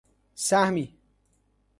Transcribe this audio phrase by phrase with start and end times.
[0.35, 0.95] سهمی